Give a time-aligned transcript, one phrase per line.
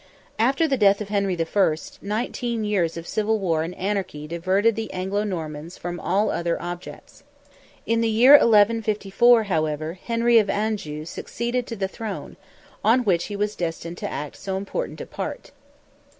[0.39, 4.91] After the death of Henry I., nineteen years of civil war and anarchy diverted the
[4.91, 7.23] Anglo Normans from all other objects.
[7.85, 12.35] In the year 1154, however, Henry of Anjou succeeded to the throne,
[12.83, 15.51] on which he was destined to act so important a part.